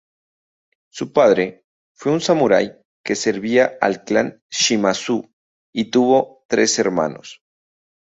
[0.91, 1.63] Su padre
[1.93, 2.71] fue un samurái
[3.03, 5.31] que servía al clan Shimazu
[5.71, 7.43] y tuvo tres hermanos.